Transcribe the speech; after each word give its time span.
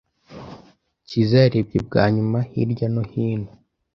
Cyiza 1.07 1.35
yarebye 1.43 1.77
bwa 1.87 2.03
nyuma 2.15 2.39
hirya 2.51 2.87
no 2.93 3.03
hino. 3.11 3.51